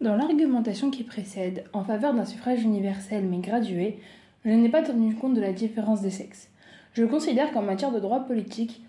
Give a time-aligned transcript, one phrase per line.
[0.00, 3.98] Dans l'argumentation qui précède, en faveur d'un suffrage universel mais gradué,
[4.46, 6.48] je n'ai pas tenu compte de la différence des sexes.
[6.94, 8.82] Je considère qu'en matière de droit politique,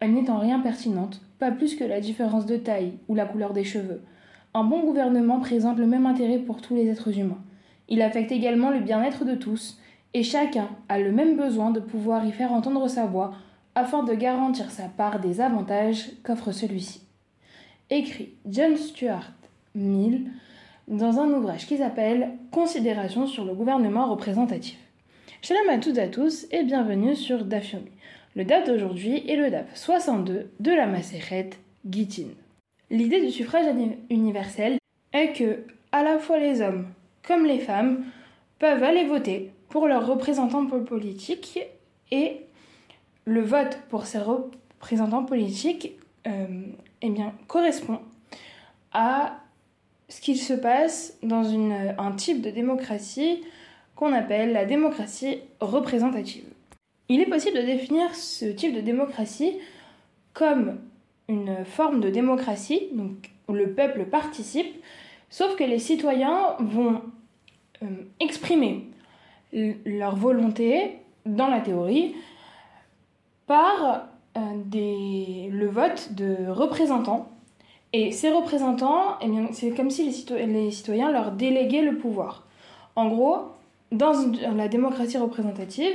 [0.00, 3.52] elle n'est en rien pertinente, pas plus que la différence de taille ou la couleur
[3.52, 4.02] des cheveux.
[4.52, 7.44] Un bon gouvernement présente le même intérêt pour tous les êtres humains.
[7.88, 9.78] Il affecte également le bien-être de tous,
[10.12, 13.32] et chacun a le même besoin de pouvoir y faire entendre sa voix
[13.76, 17.02] afin de garantir sa part des avantages qu'offre celui-ci.
[17.90, 19.30] Écrit John Stuart
[19.76, 20.32] Mill
[20.88, 24.78] dans un ouvrage qui s'appelle Considérations sur le gouvernement représentatif.
[25.42, 27.90] Shalom à toutes et à tous et bienvenue sur Dafyomi.
[28.34, 31.50] Le DAF d'aujourd'hui est le DAF 62 de la Maseret
[31.88, 32.28] Gitin.
[32.90, 33.66] L'idée du suffrage
[34.08, 34.78] universel
[35.12, 36.86] est que à la fois les hommes
[37.26, 38.04] comme les femmes
[38.58, 41.58] peuvent aller voter pour leurs représentants politiques
[42.10, 42.40] et
[43.26, 45.92] le vote pour ces représentants politiques
[46.26, 46.62] euh,
[47.02, 48.00] eh bien, correspond
[48.92, 49.40] à
[50.08, 53.42] ce qu'il se passe dans un type de démocratie
[53.94, 56.44] qu'on appelle la démocratie représentative.
[57.08, 59.58] Il est possible de définir ce type de démocratie
[60.34, 60.78] comme
[61.28, 62.88] une forme de démocratie,
[63.48, 64.82] où le peuple participe,
[65.30, 67.02] sauf que les citoyens vont
[67.82, 67.86] euh,
[68.20, 68.86] exprimer
[69.52, 72.14] leur volonté dans la théorie
[73.46, 74.40] par euh,
[74.74, 77.30] le vote de représentants.
[77.92, 82.46] Et ces représentants, eh c'est comme si les, les, citoyens leur déléguaient le pouvoir.
[82.96, 83.38] En gros,
[83.92, 84.12] dans
[84.54, 85.92] la démocratie représentative,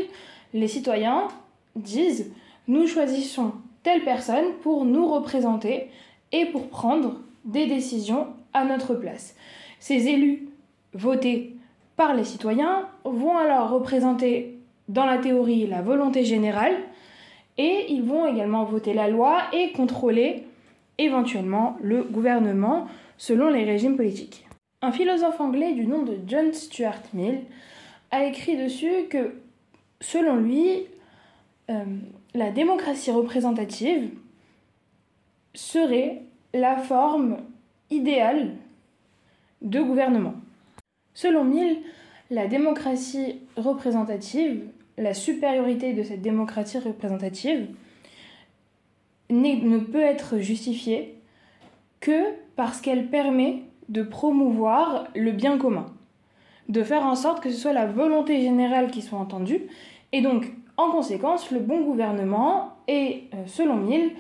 [0.54, 1.28] les citoyens
[1.76, 2.32] disent
[2.68, 5.90] nous choisissons telle personne pour nous représenter
[6.32, 9.36] et pour prendre des décisions à notre place.
[9.80, 10.48] Ces élus
[10.94, 11.56] votés
[11.96, 14.58] par les citoyens vont alors représenter
[14.88, 16.76] dans la théorie la volonté générale
[17.58, 20.46] et ils vont également voter la loi et contrôler
[20.98, 24.46] éventuellement le gouvernement selon les régimes politiques.
[24.82, 27.42] Un philosophe anglais du nom de John Stuart Mill
[28.12, 29.34] a écrit dessus que,
[30.02, 30.88] selon lui,
[31.70, 31.84] euh,
[32.34, 34.10] la démocratie représentative
[35.54, 36.24] serait
[36.54, 37.38] la forme
[37.90, 38.56] idéale
[39.62, 40.36] de gouvernement.
[41.14, 41.78] Selon Mill,
[42.30, 44.64] la démocratie représentative,
[44.98, 47.68] la supériorité de cette démocratie représentative,
[49.42, 51.16] ne peut être justifiée
[52.00, 55.86] que parce qu'elle permet de promouvoir le bien commun,
[56.70, 59.62] de faire en sorte que ce soit la volonté générale qui soit entendue,
[60.12, 64.12] et donc, en conséquence, le bon gouvernement est, euh, selon Mill,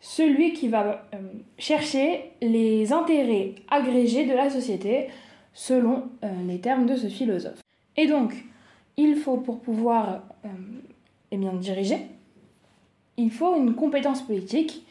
[0.00, 1.18] celui qui va euh,
[1.58, 5.08] chercher les intérêts agrégés de la société,
[5.54, 7.60] selon euh, les termes de ce philosophe.
[7.96, 8.34] Et donc,
[8.96, 10.22] il faut pour pouvoir
[11.30, 11.98] eh bien, diriger,
[13.18, 14.86] il faut une compétence politique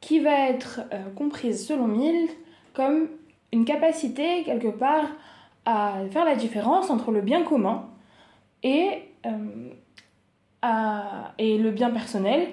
[0.00, 0.80] qui va être
[1.14, 2.28] comprise selon Mill
[2.72, 3.08] comme
[3.52, 5.06] une capacité quelque part
[5.64, 7.88] à faire la différence entre le bien commun
[8.62, 9.32] et, euh,
[11.38, 12.48] et le bien personnel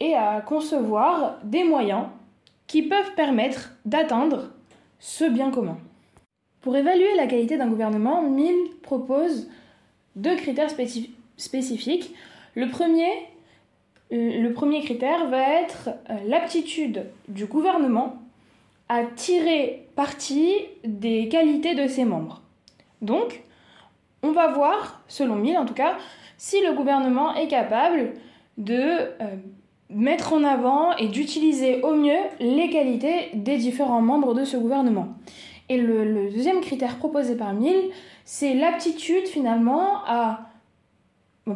[0.00, 2.06] et à concevoir des moyens
[2.66, 4.50] qui peuvent permettre d'atteindre
[4.98, 5.78] ce bien commun.
[6.62, 9.48] Pour évaluer la qualité d'un gouvernement, Mill propose
[10.16, 10.70] deux critères
[11.36, 12.14] spécifiques.
[12.54, 13.10] Le premier,
[14.10, 18.16] le premier critère va être euh, l'aptitude du gouvernement
[18.88, 20.52] à tirer parti
[20.84, 22.42] des qualités de ses membres.
[23.02, 23.42] Donc,
[24.22, 25.96] on va voir, selon Mill en tout cas,
[26.38, 28.12] si le gouvernement est capable
[28.58, 29.36] de euh,
[29.90, 35.08] mettre en avant et d'utiliser au mieux les qualités des différents membres de ce gouvernement.
[35.68, 37.76] Et le, deuxième critère proposé par Mill,
[38.24, 40.50] c'est l'aptitude finalement à,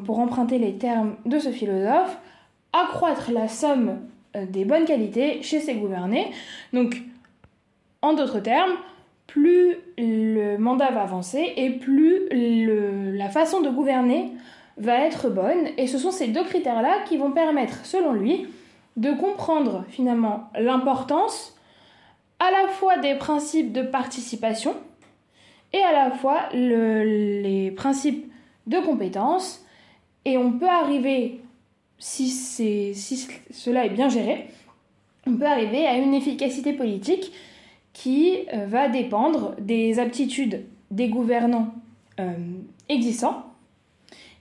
[0.05, 2.19] pour emprunter les termes de ce philosophe,
[2.73, 3.99] accroître la somme
[4.37, 6.31] euh, des bonnes qualités chez ses gouvernés.
[6.73, 6.97] Donc,
[8.03, 8.73] en d'autres termes,
[9.27, 14.33] plus le mandat va avancer et plus la façon de gouverner
[14.77, 15.69] va être bonne.
[15.77, 18.47] Et ce sont ces deux critères-là qui vont permettre, selon lui,
[18.97, 21.57] de comprendre finalement l'importance
[22.39, 24.75] à la fois des principes de participation
[25.73, 28.31] et à la fois les principes
[28.67, 29.65] de compétence.
[30.25, 31.41] Et on peut arriver,
[32.01, 32.95] si,
[33.51, 34.47] cela est bien géré,
[35.27, 37.33] on peut arriver à une efficacité politique
[37.93, 41.75] qui euh, va dépendre des aptitudes des gouvernants
[42.19, 42.33] euh,
[42.89, 43.45] existants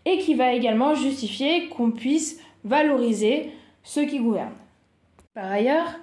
[0.05, 3.51] et qui va également justifier qu'on puisse valoriser
[3.83, 4.55] ceux qui gouvernent.
[5.33, 5.99] Par ailleurs,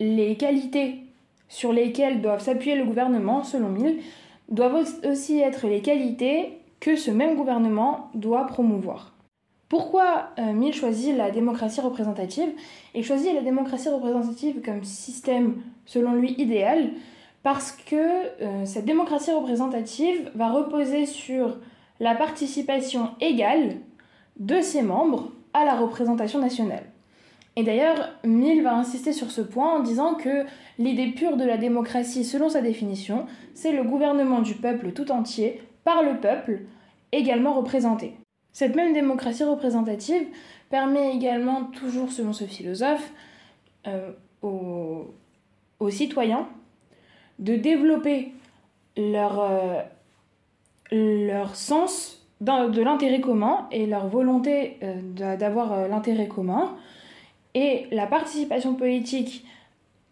[0.00, 1.00] les qualités
[1.48, 3.98] sur lesquelles doivent s'appuyer le gouvernement, selon Mill,
[4.48, 9.13] doivent aussi être les qualités que ce même gouvernement doit promouvoir.
[9.68, 12.50] Pourquoi euh, Mill choisit la démocratie représentative
[12.94, 16.90] Il choisit la démocratie représentative comme système, selon lui, idéal,
[17.42, 21.58] parce que euh, cette démocratie représentative va reposer sur
[22.00, 23.76] la participation égale
[24.38, 26.84] de ses membres à la représentation nationale.
[27.56, 30.44] Et d'ailleurs, Mill va insister sur ce point en disant que
[30.78, 35.62] l'idée pure de la démocratie, selon sa définition, c'est le gouvernement du peuple tout entier,
[35.84, 36.62] par le peuple,
[37.12, 38.14] également représenté.
[38.54, 40.28] Cette même démocratie représentative
[40.70, 43.12] permet également, toujours selon ce philosophe,
[43.88, 44.12] euh,
[44.42, 45.10] aux,
[45.90, 46.48] citoyens
[47.38, 48.32] de développer
[48.96, 49.82] leur, euh,
[51.52, 56.76] sens de l'intérêt commun et leur volonté euh, d'avoir l'intérêt commun.
[57.54, 59.44] Et la participation politique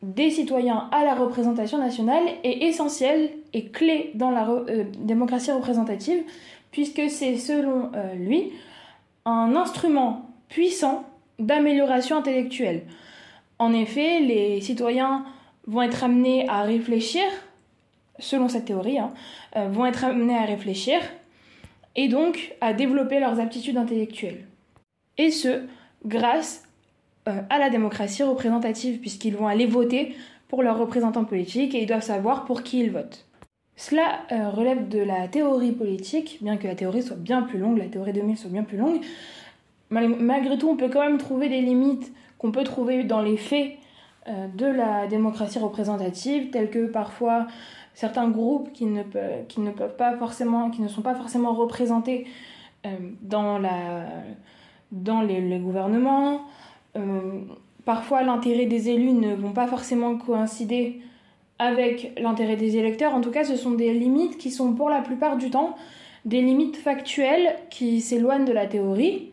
[0.02, 4.48] des citoyens à la représentation nationale est essentielle et clé dans la
[4.98, 6.24] démocratie représentative,
[6.72, 8.50] puisque c'est selon euh, lui
[9.24, 11.04] un instrument puissant
[11.38, 12.82] d'amélioration intellectuelle.
[13.58, 15.24] En effet, les citoyens
[15.66, 17.22] vont être amenés à réfléchir,
[18.19, 19.12] selon cette théorie, hein,
[19.56, 21.00] euh, vont être amenés à réfléchir
[21.94, 24.44] et donc à développer leurs aptitudes intellectuelles.
[25.19, 25.66] Et ce,
[26.04, 26.64] grâce
[27.28, 30.16] euh, à la démocratie représentative, puisqu'ils vont aller voter
[30.48, 33.26] pour leurs représentants politiques et ils doivent savoir pour qui ils votent.
[33.76, 37.78] Cela euh, relève de la théorie politique, bien que la théorie soit bien plus longue,
[37.78, 39.00] la théorie 2000 soit bien plus longue.
[39.90, 43.72] malgré tout, on peut quand même trouver des limites qu'on peut trouver dans les faits
[44.28, 47.46] euh, de la démocratie représentative, telles que parfois
[47.94, 52.26] certains groupes qui ne, sont pas forcément représentés
[53.20, 54.06] dans, la,
[54.90, 56.40] dans les gouvernements,
[56.96, 57.40] euh,
[57.84, 61.00] parfois l'intérêt des élus ne vont pas forcément coïncider
[61.62, 63.14] avec l'intérêt des électeurs.
[63.14, 65.76] En tout cas, ce sont des limites qui sont pour la plupart du temps
[66.24, 69.30] des limites factuelles qui s'éloignent de la théorie.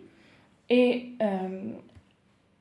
[0.69, 1.71] Et euh,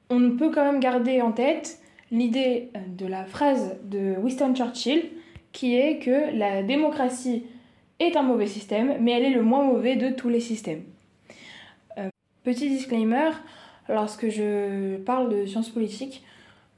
[0.08, 1.80] on peut quand même garder en tête
[2.10, 5.02] l'idée euh, de la phrase de Winston Churchill
[5.52, 7.44] qui est que la démocratie
[8.00, 10.82] est un mauvais système, mais elle est le moins mauvais de tous les systèmes.
[12.42, 13.30] petit disclaimer,
[13.88, 16.22] lorsque je parle de sciences politiques,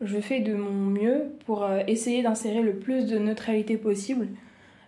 [0.01, 4.29] je fais de mon mieux pour euh, essayer d'insérer le plus de neutralité possible,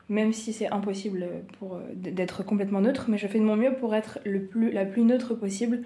[0.09, 1.26] même si c'est impossible
[1.62, 4.85] euh, d'être complètement neutre, mais je fais de mon mieux pour être le plus, la
[4.85, 5.82] plus neutre possible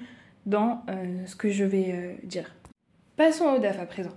[0.46, 2.54] dans euh, ce que je vais dire.
[3.16, 4.12] Passons au DAF à présent.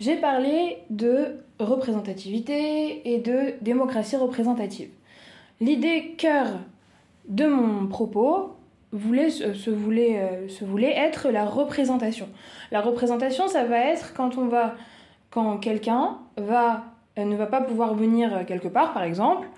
[0.00, 4.90] J'ai parlé de représentativité et de démocratie représentative.
[5.60, 6.60] L'idée cœur
[7.28, 8.57] de mon propos,
[8.92, 12.28] voulait, se, voulait, euh, se voulait être la représentation.
[12.70, 14.74] La représentation, ça va être quand on va,
[15.30, 16.84] quand quelqu'un va,
[17.18, 19.48] euh, ne va pas pouvoir venir quelque part, par exemple,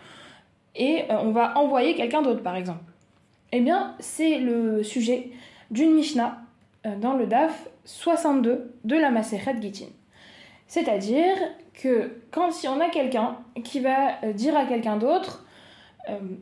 [0.75, 2.83] et euh, on va envoyer quelqu'un d'autre, par exemple.
[3.53, 5.31] Eh bien, c'est le sujet
[5.71, 6.39] d'une Mishnah
[6.99, 9.91] dans le DAF 62 de la Masechet Gittin.
[10.67, 11.37] C'est-à-dire
[11.75, 15.45] que quand si on a quelqu'un qui va dire à quelqu'un d'autre,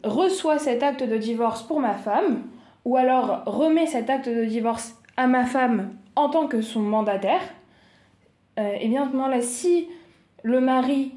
[0.05, 2.43] reçois cet acte de divorce pour ma femme,
[2.85, 7.43] ou alors remet cet acte de divorce à ma femme en tant que son mandataire,
[8.57, 9.89] et euh, eh bien là, si
[10.43, 11.13] le mari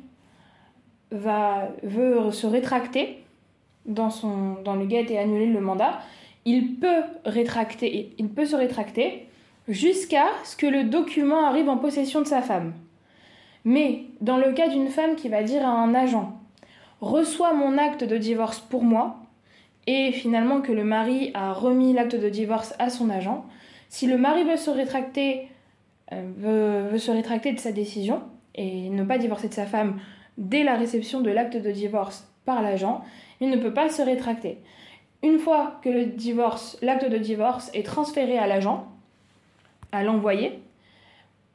[1.11, 3.23] veut se rétracter
[3.85, 5.99] dans, son, dans le guet et annuler le mandat,
[6.45, 9.27] il peut, rétracter, il peut se rétracter
[9.67, 12.73] jusqu'à ce que le document arrive en possession de sa femme.
[13.65, 16.37] Mais dans le cas d'une femme qui va dire à un agent
[16.99, 19.20] Reçois mon acte de divorce pour moi,
[19.87, 23.45] et finalement que le mari a remis l'acte de divorce à son agent,
[23.89, 25.47] si le mari veut se rétracter,
[26.13, 28.21] euh, veut, se rétracter de sa décision
[28.55, 29.99] et ne pas divorcer de sa femme
[30.37, 33.03] dès la réception de l'acte de divorce par l'agent,
[33.39, 34.57] il ne peut pas se rétracter.
[35.23, 38.87] Une fois que l'acte de divorce est transféré à l'agent,
[39.91, 40.59] à l'envoyé,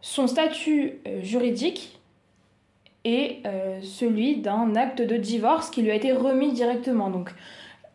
[0.01, 1.99] son statut euh, juridique
[3.05, 7.11] est euh, celui d'un acte de divorce qui lui a été remis directement.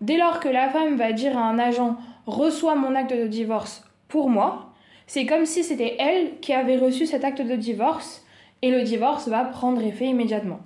[0.01, 3.85] Dès lors que la femme va dire à un agent reçois mon acte de divorce
[4.07, 4.73] pour moi,
[5.05, 8.25] c'est comme si c'était elle qui avait reçu cet acte de divorce
[8.61, 10.59] et le divorce va prendre effet immédiatement.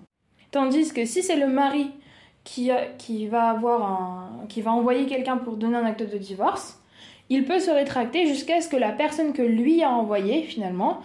[0.51, 1.91] Tandis que si c'est le mari
[2.45, 3.59] qui, qui, va
[4.67, 6.79] envoyer quelqu'un pour donner un acte de divorce,
[7.29, 11.01] il peut se rétracter jusqu'à ce que la personne que lui a envoyé finalement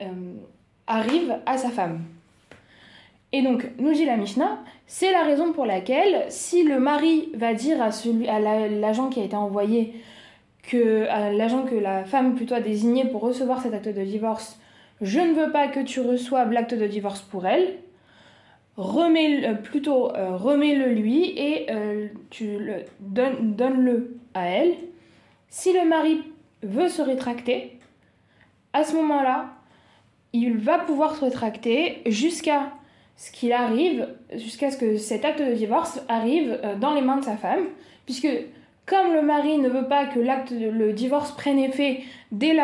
[0.00, 0.06] euh,
[0.86, 2.04] arrive à sa femme.
[3.32, 7.54] Et donc, nous dit la Mishnah, c'est la raison pour laquelle, si le mari va
[7.54, 9.94] dire à, celui, à l'agent qui a été envoyé,
[10.62, 14.58] que, à l'agent que la femme plutôt a désigné pour recevoir cet acte de divorce,
[15.00, 17.78] je ne veux pas que tu reçoives l'acte de divorce pour elle,
[18.76, 24.74] remets plutôt euh, remets-le lui et euh, tu le donnes, donne-le à elle.
[25.48, 26.22] Si le mari
[26.62, 27.78] veut se rétracter,
[28.72, 29.50] à ce moment-là,
[30.32, 32.72] il va pouvoir se rétracter jusqu'à
[33.16, 37.16] ce qu'il arrive, jusqu'à ce que cet acte de divorce arrive euh, dans les mains
[37.16, 37.64] de sa femme,
[38.04, 38.28] puisque
[38.84, 42.54] comme le mari ne veut pas que l'acte, le divorce prenne effet dès,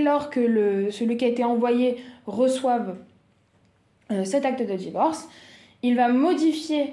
[0.00, 2.96] lors que celui qui a été envoyé reçoive
[4.12, 5.28] euh, cet acte de divorce,
[5.82, 6.92] il va modifier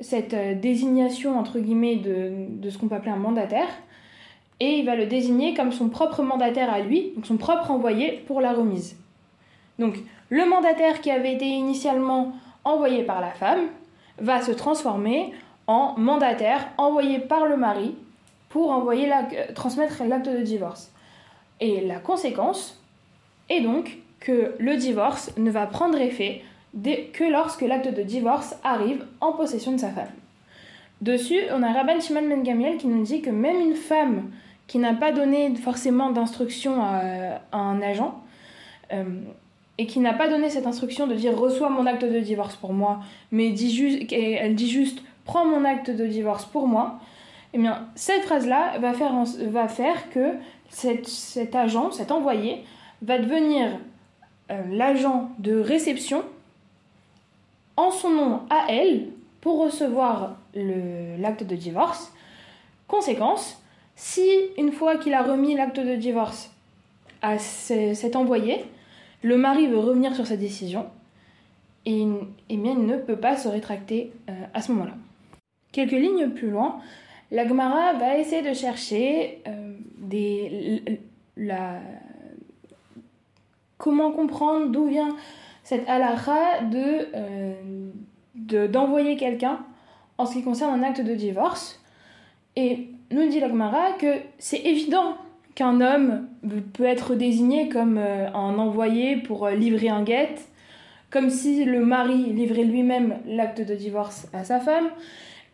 [0.00, 3.68] cette euh, désignation de, de ce qu'on peut appeler un mandataire
[4.60, 8.22] et il va le désigner comme son propre mandataire à lui, donc son propre envoyé
[8.26, 8.96] pour la remise.
[9.78, 9.96] Donc
[10.30, 12.32] le mandataire qui avait été initialement
[12.64, 13.68] envoyé par la femme
[14.18, 15.32] va se transformer
[15.66, 17.94] en mandataire envoyé par le mari
[18.48, 20.92] pour envoyer euh, transmettre l'acte de divorce.
[21.60, 22.80] Et la conséquence
[23.48, 26.42] est donc que le divorce ne va prendre effet
[27.12, 30.10] que lorsque l'acte de divorce arrive en possession de sa femme.
[31.00, 34.30] Dessus, on a Rabban Shimon Ben Gamiel qui nous dit que même une femme
[34.66, 38.18] qui n'a pas donné forcément d'instruction à, un agent
[38.92, 39.04] euh,
[39.78, 42.72] et qui n'a pas donné cette instruction de dire reçois mon acte de divorce pour
[42.72, 46.98] moi, mais dit elle dit juste prends mon acte de divorce pour moi,
[47.52, 49.12] eh bien cette phrase-là va faire,
[49.48, 50.34] va faire que
[50.68, 52.64] cet agent, cet envoyé,
[53.02, 53.78] va devenir
[54.50, 56.22] euh, l'agent de réception
[57.76, 59.08] en son nom à elle
[59.40, 62.12] pour recevoir l'acte de divorce.
[62.88, 63.60] Conséquence,
[63.94, 66.50] si une fois qu'il a remis l'acte de divorce
[67.22, 68.64] à cet envoyé,
[69.22, 70.86] le mari veut revenir sur sa décision,
[71.86, 72.04] et,
[72.50, 74.94] bien, il ne peut pas se rétracter euh, à ce moment-là.
[75.70, 76.80] Quelques lignes plus loin,
[77.30, 79.76] la va essayer de chercher euh,
[83.78, 85.14] comment comprendre d'où vient
[85.62, 89.60] cette halakha de, euh, d'envoyer quelqu'un
[90.18, 91.80] en ce qui concerne un acte de divorce.
[92.56, 93.48] Et nous dit la
[93.92, 95.16] que c'est évident
[95.56, 96.28] qu'un homme
[96.74, 100.36] peut être désigné comme euh, un envoyé pour euh, livrer un guet,
[101.10, 104.88] comme si le mari livrait lui-même l'acte de divorce à sa femme.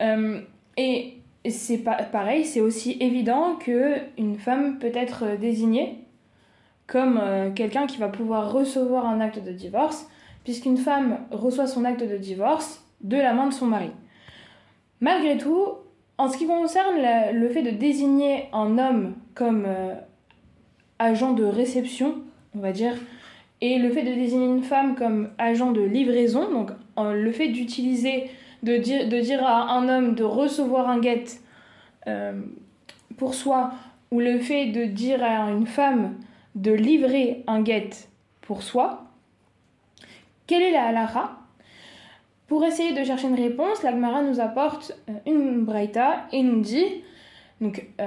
[0.02, 0.40] Euh,
[0.76, 1.14] et
[1.48, 5.98] c'est pareil, c'est aussi évident que une femme peut être désignée
[6.86, 7.20] comme
[7.54, 10.08] quelqu'un qui va pouvoir recevoir un acte de divorce,
[10.44, 13.90] puisqu'une femme reçoit son acte de divorce de la main de son mari.
[15.00, 15.66] Malgré tout,
[16.22, 16.98] en ce qui concerne
[17.32, 19.94] le fait de désigner un homme comme euh,
[21.00, 22.14] agent de réception,
[22.54, 22.94] on va dire,
[23.60, 28.30] et le fait de désigner une femme comme agent de livraison, donc le fait d'utiliser,
[28.62, 31.24] de dire, à un homme de recevoir un guet
[32.06, 32.40] euh,
[33.16, 33.72] pour soi,
[34.12, 36.14] ou le fait de dire à une femme
[36.54, 37.90] de livrer un guet
[38.42, 39.06] pour soi,
[40.46, 41.41] quelle est la halakha?
[42.52, 46.84] Pour essayer de chercher une réponse, l'Agmara nous apporte euh, une braïta et nous dit
[47.62, 48.04] donc euh,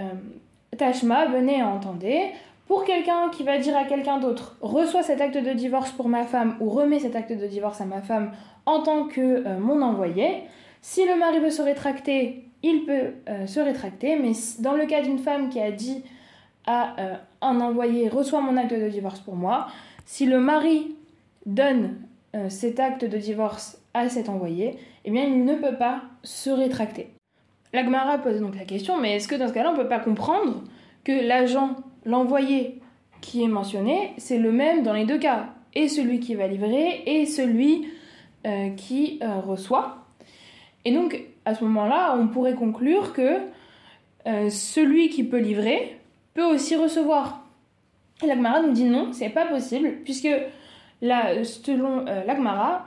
[0.78, 2.30] Tashma, venez entendez.
[2.68, 6.26] Pour quelqu'un qui va dire à quelqu'un d'autre reçois cet acte de divorce pour ma
[6.26, 8.34] femme ou remets cet acte de divorce à ma femme
[8.68, 10.44] en tant que euh, mon envoyé,
[10.80, 13.16] si le mari veut se rétracter, il peut
[13.48, 16.04] se rétracter, mais dans le cas d'une femme qui a dit
[16.68, 16.96] à
[17.42, 19.66] un envoyé reçois mon acte de divorce pour moi,
[20.06, 20.96] si le mari
[21.48, 21.96] donne
[22.50, 27.08] cet acte de divorce à cet envoyé, eh il ne peut pas se rétracter.
[27.74, 30.00] L'Agmara pose donc la question, mais est-ce que dans ce cas-là, on ne peut pas
[30.00, 30.64] comprendre
[31.04, 31.76] que l'agent,
[32.06, 32.82] l'envoyé
[33.22, 37.04] qui est mentionné, c'est le même dans les deux cas, et celui qui va livrer,
[37.06, 37.88] et celui
[38.46, 40.06] euh, qui euh, reçoit.
[40.84, 43.40] Et donc, à ce moment-là, on pourrait conclure que
[44.28, 46.00] euh, celui qui peut livrer
[46.34, 47.46] peut aussi recevoir.
[48.26, 50.30] L'Agmara nous dit non, c'est pas possible, puisque
[51.02, 52.86] là, selon l'Agmara,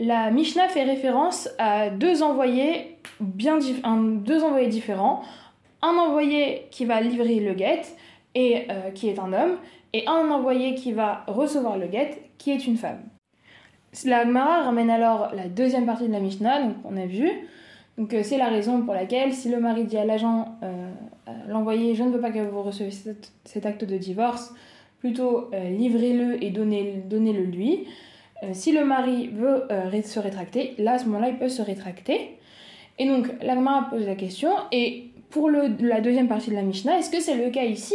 [0.00, 5.22] la Mishnah fait référence à deux envoyés, deux envoyés différents.
[5.82, 7.82] Un envoyé qui va livrer le guet,
[8.34, 9.56] et euh, qui est un homme,
[9.92, 13.00] et un envoyé qui va recevoir le guet, qui est une femme.
[14.04, 17.28] La Gemara ramène alors la deuxième partie de la Mishnah, donc on a vu.
[17.98, 20.90] Donc euh, c'est la raison pour laquelle si le mari dit à l'agent, euh,
[21.48, 22.92] l'envoyé, je ne veux pas que vous receviez
[23.44, 24.54] cet, acte de divorce,
[25.00, 27.86] plutôt livrez-le et donnez-le lui.
[28.42, 31.62] Euh, si le mari veut euh, se rétracter, là, à ce moment-là, il peut se
[31.62, 32.38] rétracter.
[32.98, 37.10] Et donc, l'Agmara pose la question, et pour la deuxième partie de la Mishnah, est-ce
[37.10, 37.94] que c'est le cas ici?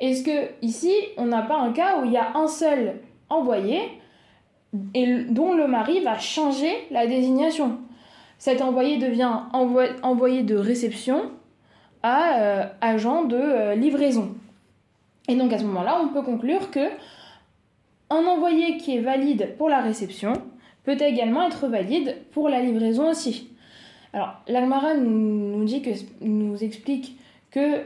[0.00, 2.96] Est-ce que ici, on n'a pas un cas où il y a un seul
[3.30, 3.80] envoyé
[4.72, 7.78] dont le mari va changer la désignation?
[8.38, 9.30] Cet envoyé devient
[10.02, 11.30] envoyé de réception
[12.02, 14.34] à euh, agent de livraison.
[15.28, 16.90] Et donc à ce moment-là, on peut conclure que
[18.10, 20.34] un envoyé qui est valide pour la réception
[20.84, 23.50] peut également être valide pour la livraison aussi.
[24.12, 25.66] Alors, l'Almara nous,
[26.20, 27.18] nous explique
[27.50, 27.80] que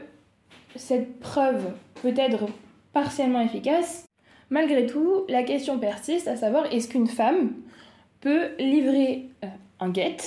[0.75, 2.45] cette preuve peut être
[2.93, 4.05] partiellement efficace.
[4.49, 7.53] Malgré tout, la question persiste, à savoir est-ce qu'une femme
[8.21, 9.47] peut livrer euh,
[9.79, 10.17] un guet.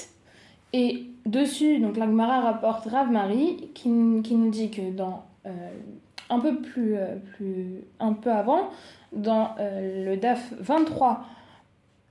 [0.72, 3.90] Et dessus, donc l'Agmara rapporte Rav Marie qui,
[4.24, 5.50] qui, nous dit que dans euh,
[6.30, 8.70] un peu plus, euh, plus un peu avant,
[9.12, 11.24] dans le DAF 23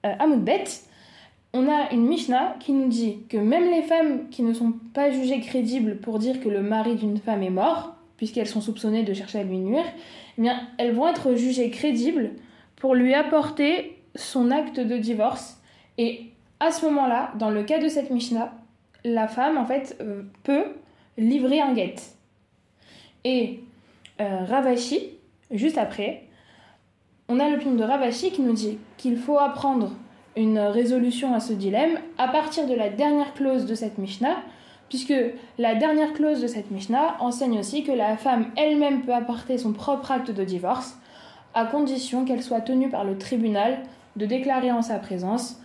[0.03, 0.65] Amoudbet,
[1.53, 5.11] on a une Mishnah qui nous dit que même les femmes qui ne sont pas
[5.11, 9.13] jugées crédibles pour dire que le mari d'une femme est mort, puisqu'elles sont soupçonnées de
[9.13, 9.85] chercher à lui nuire,
[10.37, 12.31] eh bien, elles vont être jugées crédibles
[12.75, 15.59] pour lui apporter son acte de divorce.
[15.97, 16.27] Et
[16.59, 18.53] à ce moment-là, dans le cas de cette Mishnah,
[19.03, 20.65] la femme, en fait, euh, peut
[21.17, 21.95] livrer un guet.
[23.23, 23.59] Et
[24.21, 25.17] euh, Ravashi,
[25.51, 26.23] juste après,
[27.27, 29.91] on a l'opinion de Ravashi qui nous dit qu'il faut apprendre
[30.37, 34.37] une résolution à ce dilemme à partir de la dernière clause de cette Mishnah,
[34.87, 35.13] puisque
[35.57, 39.73] la dernière clause de cette Mishnah enseigne aussi que la femme elle-même peut apporter son
[39.73, 40.97] propre acte de divorce,
[41.53, 43.79] à condition qu'elle soit tenue par le tribunal
[44.15, 45.61] de déclarer en sa présence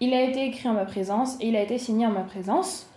[0.00, 2.88] il a été écrit en ma présence et il a été signé en ma présence.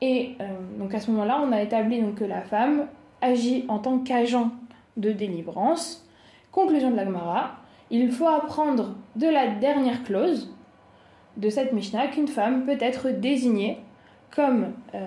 [0.00, 0.46] Et euh,
[0.78, 2.86] donc à ce moment-là, on a établi donc, que la femme
[3.20, 4.50] agit en tant qu'agent
[4.96, 6.06] de délivrance.
[6.52, 7.56] Conclusion de la Gemara,
[7.90, 10.54] il faut apprendre de la dernière clause
[11.36, 13.78] de cette Mishnah qu'une femme peut être désignée
[14.30, 15.06] comme, euh,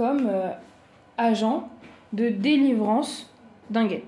[0.00, 0.50] euh,
[1.16, 1.68] agent
[2.12, 3.32] de délivrance
[3.70, 4.04] d'un guet.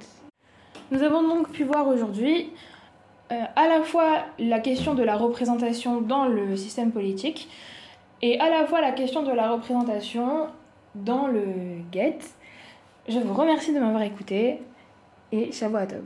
[0.91, 2.51] Nous avons donc pu voir aujourd'hui
[3.33, 7.49] euh, à la fois la question de la représentation dans le système politique
[8.23, 10.49] et à la fois la question de la représentation
[10.95, 11.45] dans le
[11.93, 12.19] guet.
[13.09, 14.61] Je vous remercie de m'avoir écouté
[15.33, 16.03] et Shavuot Tov.